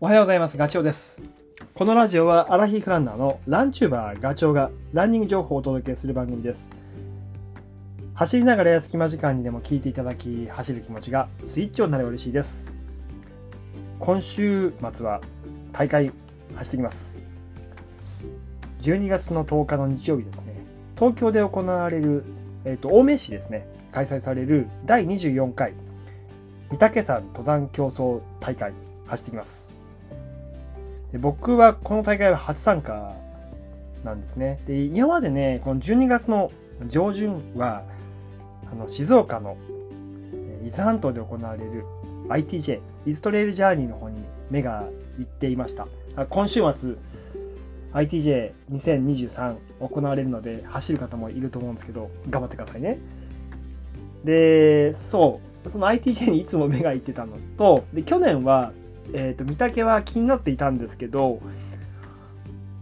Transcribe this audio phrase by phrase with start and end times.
[0.00, 0.56] おはようございます。
[0.56, 1.20] ガチョウです。
[1.74, 6.70] このラジオはアラヒフランナーのランチューバーガチョウがランニング情報をお届けする番組です。
[8.14, 12.68] 走りながら隙間時間にでも聞いていただき、走る気持ちがスイッチオンになれば嬉しいです。
[13.98, 15.20] 今週末は
[15.72, 16.12] 大会
[16.54, 17.18] 走ってきます。
[18.82, 20.54] 12月の10日の日曜日ですね。
[20.96, 22.22] 東京で行われる、
[22.64, 23.66] えっ、と、青梅市ですね。
[23.90, 25.72] 開催される第24回
[26.68, 28.72] 御嶽山登山競争大会
[29.08, 29.77] 走ってきます。
[31.12, 33.14] で僕はこの大会は初参加
[34.04, 34.60] なんですね。
[34.66, 36.50] で、今までね、この12月の
[36.86, 37.82] 上旬は、
[38.70, 39.56] あの静岡の
[40.64, 41.84] 伊豆半島で行われる
[42.28, 44.84] ITJ、イズトレイルジャーニーの方に目が
[45.18, 45.86] 行っていました。
[46.28, 46.94] 今週末、
[47.94, 52.98] ITJ2023 行われるので、走る方もいると思うんですけど、頑張ってくださいね。
[54.24, 58.72] で、そう、その ITJ にいつも目が行ってたのと、で、去年は、
[59.12, 61.40] えっ、と、御嶽は気になっていたんですけど、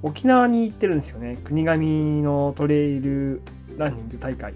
[0.02, 1.38] 沖縄に行ってるんですよね。
[1.44, 3.42] 国頭のトレイル
[3.76, 4.54] ランニング大会。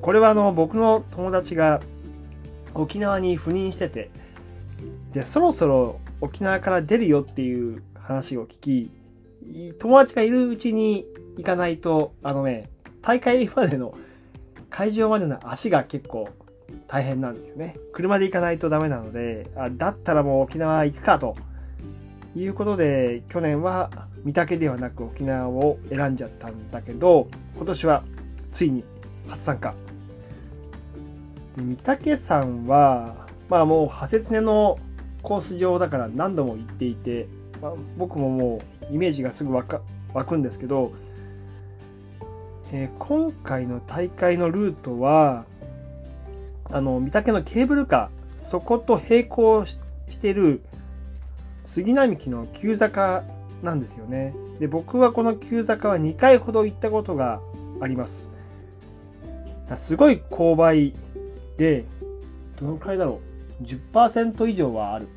[0.00, 1.80] これはあの、僕の友達が
[2.74, 4.10] 沖縄に赴任してて、
[5.12, 8.90] で、そろそろ沖縄から出るよっていう話を聞き、
[9.78, 12.70] 友達がいるうちに行かないと、あのね、
[13.02, 13.94] 大会までの
[14.70, 16.28] 会場までの足が結構
[16.90, 17.76] 大変なんですよね。
[17.92, 21.36] 車で行かないとダメなので、あだったらもう沖縄行くかと
[22.34, 28.02] いうことで、去年は御嶽ではなく沖縄を選んじゃったんだけど、今年は
[28.52, 28.82] ついに
[29.28, 29.72] 初参加。
[31.56, 34.80] で御嶽山は、まあもう派切根の
[35.22, 37.28] コース上だから何度も行っていて、
[37.62, 39.80] まあ、僕ももうイメージがすぐ湧か
[40.12, 40.90] 湧くんですけど、
[42.72, 45.44] えー今回の大会のルートは、
[46.72, 49.78] あの、御嶽のケーブルカー、そこと並行し
[50.20, 50.62] てる
[51.64, 53.24] 杉並木の急坂
[53.62, 54.34] なんですよね。
[54.58, 57.40] で、僕はこの急坂は2回ほど行ったことが
[57.80, 58.30] あります。
[59.78, 60.94] すごい勾配
[61.56, 61.84] で、
[62.58, 63.20] どのくらいだろ
[63.60, 65.08] う ?10% 以上はある。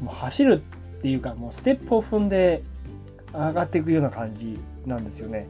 [0.00, 0.62] もう走る
[0.98, 2.62] っていうか、もうステップを踏んで
[3.32, 5.46] 上がっていくような感じなんですよね。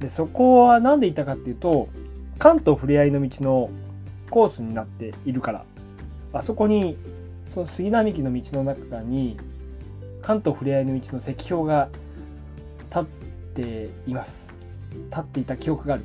[0.00, 1.88] で、そこは何で行ったかっていうと、
[2.38, 3.70] 関東ふれあいの道の
[4.30, 5.64] コースになっているから
[6.32, 6.96] あそこに
[7.52, 9.38] その杉並木の道の中に
[10.22, 11.88] 関東ふれあいの道の石標が
[12.88, 13.04] 立っ
[13.54, 14.54] ています。
[15.10, 16.04] 立っていた記憶がある。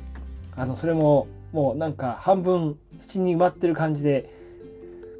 [0.56, 4.30] あのそれももうなんか半分土に埋まってる感じで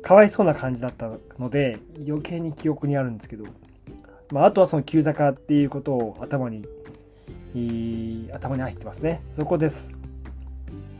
[0.03, 3.45] かわいそうな感じだったので余計に記憶にあるんですけど、
[4.31, 6.65] まあ、あとはその急坂っていうことを頭に
[8.33, 9.23] 頭に入ってますね。
[9.37, 10.00] そこです。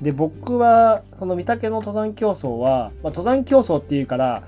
[0.03, 4.43] で僕はその御嶽の登山競争は、まあ、登山競争っていうから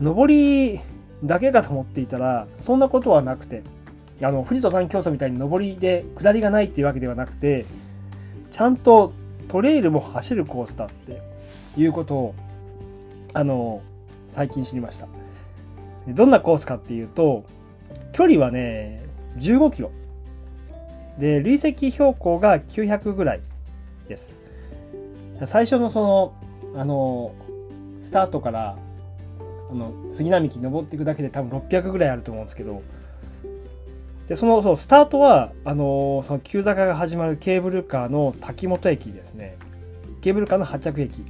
[0.00, 0.80] 上り
[1.24, 3.62] だけかと思っていたらそんなことはなくて
[4.22, 7.66] あの富士登山競争みたいに上りで下りがないっていうわけではなくて
[8.52, 9.12] ちゃんと
[9.48, 11.20] トレイルも走るコースだって
[11.76, 12.34] いうことを
[13.34, 13.82] あの
[14.30, 15.06] 最近知りました。
[16.08, 17.44] どんなコースかっていうと
[18.12, 19.04] 距離はね
[19.38, 19.90] 15キロ。
[21.18, 23.40] で累積標高が900ぐらい。
[24.10, 24.36] です。
[25.46, 26.34] 最初のその
[26.76, 27.32] あの
[28.02, 28.76] スタートから
[29.70, 32.82] あの杉並木登っていくだけで多分600ぐらいあると思うんですけど
[34.28, 39.56] でそのそうスタートはあのその急坂が始まるケーブルカーの滝本駅ですね。
[40.20, 41.24] ケーブルカーの発着駅。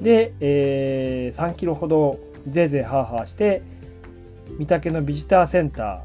[0.00, 2.18] で、えー3キロほど
[2.48, 3.62] ぜいぜいハーハーして
[4.58, 6.02] 御嶽のビジターセンタ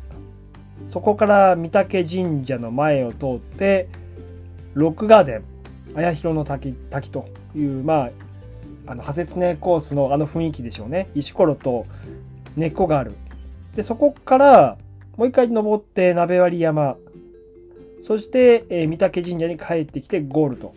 [0.88, 0.92] ー。
[0.92, 3.88] そこから御嶽神社の前を通って
[4.74, 5.44] ロックガーデン
[5.98, 8.12] 綾広の滝滝という、まあ、
[8.86, 11.10] あの派切根コースのあの雰囲気でしょうね。
[11.16, 11.88] 石ころと
[12.56, 13.14] 根っこがある。
[13.76, 14.78] で、そこから
[15.18, 16.98] もう一回登って鍋割山、
[18.06, 20.76] そして、えー御嶽神社に帰ってきてゴールと。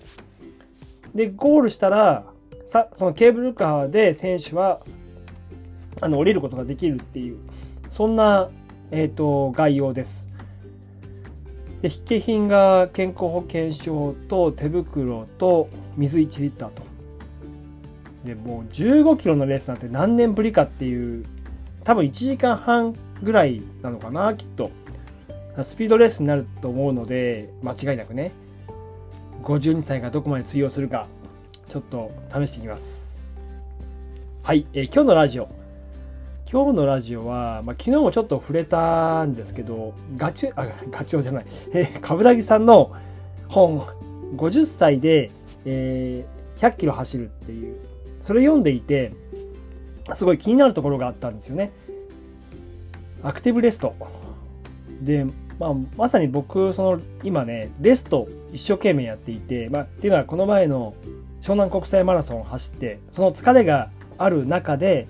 [1.15, 2.25] で、ゴールしたら、
[2.69, 4.81] さそのケーブルカーで選手は
[6.01, 7.39] あの降りることができるっていう、
[7.91, 8.49] そんな、
[8.91, 10.30] えー、と概要です。
[11.83, 16.83] で筆記品が健康保険証と手袋と水1リッターと。
[18.25, 21.25] でもう15キロのレースなんて何年ぶりかっていう
[21.85, 24.71] 多分1時間半ぐらいなのかなきっと。
[25.65, 28.33] スピードレースになると思うので間違いなくね。
[29.43, 31.07] 52歳がどこまで通用するか
[31.69, 33.25] ちょっと試していきます。
[34.43, 35.60] はい、えー今日のラジオ。
[36.51, 42.91] 今日のラジオは、まあ、昨日もちょっと触れたんですけど、ガチュ、あ、 ガチョウじゃない、えー、冠城さんの
[43.49, 43.87] 本、
[44.37, 45.31] 50歳で、
[45.65, 47.77] えー100キロ走るっていう、
[48.23, 49.13] それ読んでいて、
[50.15, 51.73] すごい気になるところがあったんですよね。
[53.23, 53.95] アクティブレスト。
[55.01, 55.25] で、
[55.59, 60.95] まあ、まさに僕、その、今ね、レスト一生懸命やっていて、まあ、っていうのはこの前の
[61.43, 63.89] 湘南国際マラソンを走って、その疲れが
[64.19, 65.07] ある中で、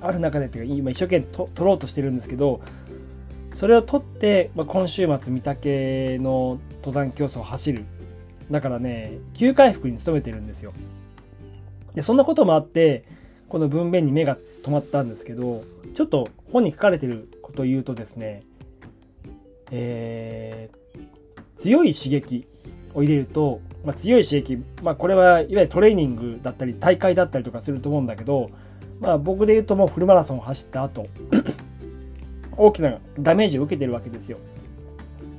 [0.00, 2.60] ある中でっていうか、今一生懸命と取ろうとしてるんですけど、
[3.54, 7.84] それを取って、まあ、今週末、御嶽の登山競争を走る。
[8.50, 10.72] だからね、急回復に努めてるんですよ。
[11.94, 13.04] で、そんなこともあって、
[13.48, 15.64] この文面に目が止まったんですけど、
[15.94, 18.44] ちょっと本に書かれてることを言うとですね、
[19.70, 22.46] えー、強い刺激
[22.94, 28.50] を入れると、まあ、強い刺激、まあ、これはいわゆるトレーニングだったり大会だったりとかすると思うんだけど、
[29.00, 31.06] まあ、僕で言うともうフルマラソンを走った後
[32.56, 34.38] 大きなダメージを受けてるわけですよ。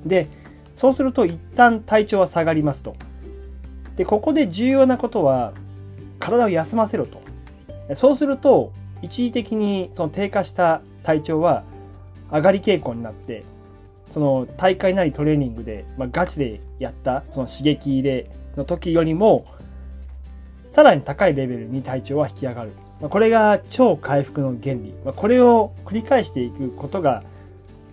[0.06, 0.28] で、
[0.76, 2.96] そうすると一旦体調は下がりますと。
[3.96, 5.54] で、ここで重要なことは、
[6.20, 7.22] 体を休ませろと。
[7.96, 8.72] そうすると、
[9.02, 11.64] 一時的にその低下した体調は
[12.32, 13.44] 上がり傾向になって、
[14.10, 19.46] その大会なりトレーニングで、まあ、ガチでやったその刺激入れの時よりも、
[20.70, 22.72] さらに高いレベルに体調は引き上がる。
[23.10, 24.94] これが超回復の原理。
[25.16, 27.24] これを繰り返していくことが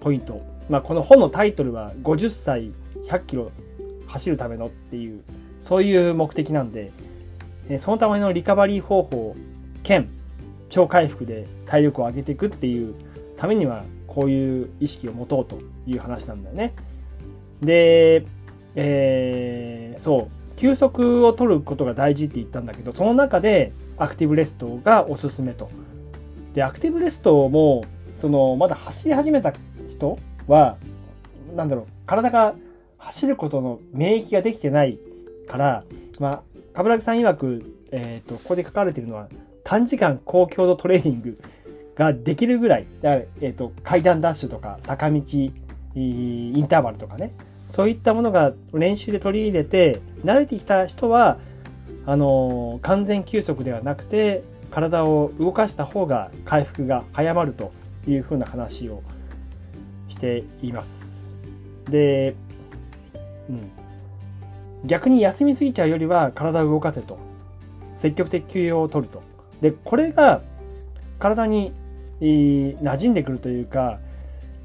[0.01, 0.43] ポイント。
[0.69, 2.73] まあ、この本のタイトルは50歳
[3.09, 3.51] 100キロ
[4.07, 5.23] 走るためのっていう、
[5.63, 6.93] そういう目的なんで、
[7.79, 9.37] そのためのリカバリー方法
[9.83, 10.09] 兼
[10.69, 12.95] 超回復で体力を上げていくっていう
[13.37, 16.75] ためにはこういう意識を持とうという話なんだよね。
[17.63, 18.27] で、
[18.75, 25.71] えー、そう、休息を取ることが大事って言ったんだけど、その中でアクティブレストがおすすめと。
[26.55, 27.85] で、アクティブレストも、
[28.21, 29.53] その、まだ走り始めた
[29.89, 30.77] 人は、
[31.57, 32.55] なんだろう、体が
[32.99, 34.99] 走ることの免疫ができてない
[35.49, 35.85] から、
[36.19, 36.43] まあ、
[36.75, 39.29] 冠城さん曰く、えっ、ー、と、ここで書かれているのは、
[39.65, 41.39] 短時間高強度トレーニング
[41.95, 45.53] ができるぐらい、えっ、ー、と、階段ダッシュとか、坂道、イ
[45.95, 47.33] ンターバルとかね、
[47.71, 51.39] そういったものが練習で取り入れて、慣れてきた人は、
[52.07, 57.73] あの、完全休息ではなくて、体を動かした方が回復が早まると
[58.07, 59.03] いうふうな話を
[60.09, 61.23] しています。
[61.91, 62.35] で、
[63.49, 63.71] うん。
[64.85, 67.19] 逆に休みすぎちゃうよりは体を動かせと。
[67.97, 69.23] 積極的休養を取ると。
[69.61, 70.43] で、これが
[71.19, 71.73] 体に
[72.21, 73.99] 馴染んでくるというか、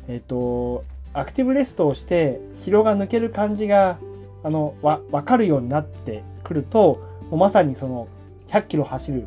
[0.07, 0.83] えっ、と、
[1.13, 3.97] アクティブレストをして疲労が抜ける感じが、
[4.43, 7.01] あの、わ、わかるようになってくると、
[7.33, 8.07] もうまさにその
[8.49, 9.25] 100キロ走る、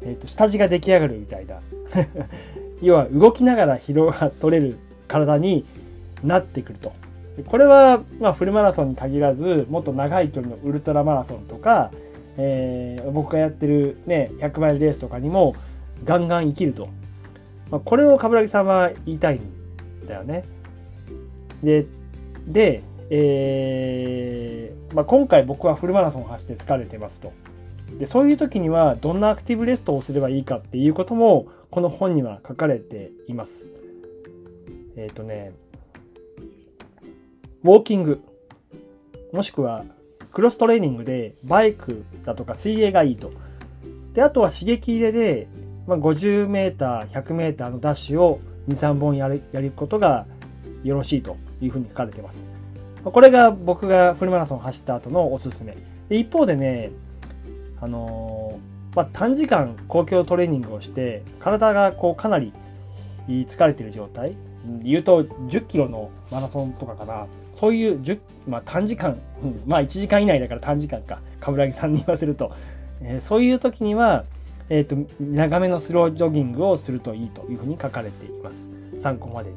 [0.00, 1.60] えっ、と、下地が出来上がるみたいな。
[2.80, 5.66] 要は動きながら疲労が取れる体に
[6.24, 6.92] なってくると。
[7.46, 11.90] これは、まあ、フルマラソンに限らず、もっと長い距離のウルトラマラソンとか、
[12.38, 15.54] えー、僕がやってるね、100マイルレースとかにも
[16.04, 16.88] ガンガン生きると。
[17.70, 20.44] まあ、これを冠城さんは言いたいんだよね。
[21.62, 21.84] で、
[22.46, 27.32] で、えー、まあ、今回僕はフルマラソンを走って疲れてますと。
[27.98, 33.68] で、そういう時にはどんなアクティブレストをすればいいかっていうことも、この本には書かれています。
[34.96, 35.52] えっ、ー、とね、
[37.62, 38.22] ウォーキング、
[39.32, 39.84] もしくは
[40.32, 43.32] クロストレーニングでバイクだとか水泳がいいと。
[44.12, 45.48] で、あとは刺激入れで、
[45.86, 50.26] まあ、50メーター、100メーターのダッシュを2、3本やる、やることが
[50.82, 52.46] よろしいというふうに書かれています。
[53.04, 55.76] これが僕がフルマラソン走った後のおすすめ。
[56.10, 56.90] 一方でね、
[57.80, 62.52] あのー、まあ、短時間公共トレーニングをして、体がこうかなり
[63.28, 64.34] 疲れてる状態。
[64.82, 67.26] 言うと10キロのマラソンとかかな。
[67.58, 72.52] そういう10、まあ、短時間、うん、まあ1時間以内だから短時間か、冠城さんに言わせると、
[73.00, 74.24] えー、そういう時には、
[74.68, 78.68] えっ、ー、と、長めのスロージョギングをするといいというふうに書かれています。
[79.00, 79.56] 参考までに。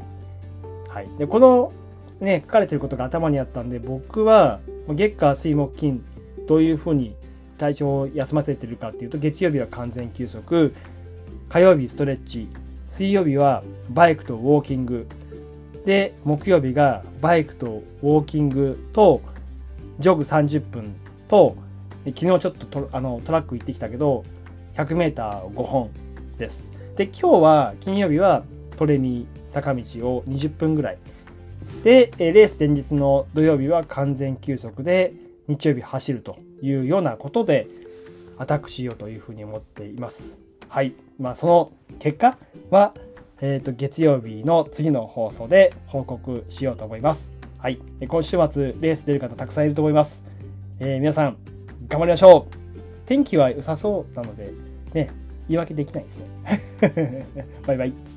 [0.87, 1.07] はい。
[1.17, 1.71] で、この、
[2.21, 4.59] ね、書かれてることが頭にあったんで、僕は、
[4.89, 6.03] 月火水木金、
[6.47, 7.15] どういうふうに
[7.57, 10.73] 体調を休ませてるかっていうと、月曜日は完全休息、
[11.49, 12.47] 火曜日ストレッチ、
[12.91, 15.07] 水曜日はバイクとウォーキング、
[15.85, 19.21] で、木曜日がバイクとウォーキングと、
[19.99, 20.93] ジョグ30分
[21.27, 21.55] と、
[22.05, 24.25] 昨日ちょっとトあのトラック行ってきたけど、
[24.75, 25.89] 100メーター5本
[26.37, 26.69] です。
[26.95, 28.43] で、今日は、金曜日は
[28.77, 30.97] トレニー坂道を20分ぐらい。
[31.83, 35.13] で、レース前日の土曜日は完全休息で、
[35.47, 37.67] 日曜日走るというようなことで、
[38.37, 40.39] アタックしようというふうに思っています。
[40.69, 40.93] はい。
[41.19, 42.37] まあ、その結果
[42.69, 42.93] は、
[43.41, 47.31] えっ、ー、と、月曜日の次の放送で報告しようと思います。
[47.57, 47.79] はい。
[48.07, 50.23] 今週末、レース出る方たくさんいると思います。
[50.79, 51.37] えー、皆さん、
[51.87, 52.69] 頑張りましょう
[53.05, 54.51] 天気は良さそうなので、
[54.93, 55.09] ね、
[55.47, 57.25] 言い訳できないですね。
[57.65, 58.08] バイバイ。